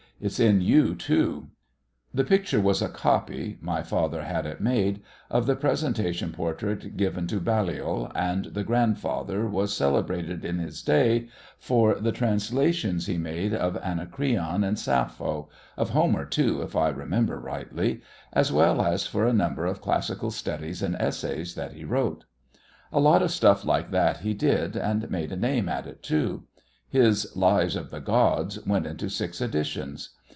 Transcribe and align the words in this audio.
"It's 0.23 0.39
in 0.39 0.61
you 0.61 0.93
too." 0.93 1.47
The 2.13 2.23
picture 2.23 2.61
was 2.61 2.83
a 2.83 2.89
copy 2.89 3.57
my 3.59 3.81
father 3.81 4.21
had 4.21 4.45
it 4.45 4.61
made 4.61 5.01
of 5.31 5.47
the 5.47 5.55
presentation 5.55 6.31
portrait 6.31 6.95
given 6.95 7.25
to 7.25 7.39
Baliol, 7.39 8.11
and 8.13 8.45
"the 8.45 8.63
grandfather" 8.63 9.47
was 9.47 9.75
celebrated 9.75 10.45
in 10.45 10.59
his 10.59 10.83
day 10.83 11.27
for 11.57 11.95
the 11.95 12.11
translations 12.11 13.07
he 13.07 13.17
made 13.17 13.55
of 13.55 13.77
Anacreon 13.77 14.63
and 14.63 14.77
Sappho, 14.77 15.49
of 15.75 15.89
Homer, 15.89 16.25
too, 16.25 16.61
if 16.61 16.75
I 16.75 16.89
remember 16.89 17.39
rightly, 17.39 18.01
as 18.31 18.51
well 18.51 18.85
as 18.85 19.07
for 19.07 19.25
a 19.25 19.33
number 19.33 19.65
of 19.65 19.81
classical 19.81 20.29
studies 20.29 20.83
and 20.83 20.93
essays 20.97 21.55
that 21.55 21.73
he 21.73 21.83
wrote. 21.83 22.25
A 22.93 22.99
lot 22.99 23.23
of 23.23 23.31
stuff 23.31 23.65
like 23.65 23.89
that 23.89 24.17
he 24.17 24.35
did, 24.35 24.75
and 24.77 25.09
made 25.09 25.31
a 25.31 25.35
name 25.35 25.67
at 25.67 25.87
it 25.87 26.03
too. 26.03 26.43
His 26.89 27.37
Lives 27.37 27.77
of 27.77 27.89
the 27.89 28.01
Gods 28.01 28.59
went 28.65 28.85
into 28.85 29.07
six 29.07 29.39
editions. 29.39 30.09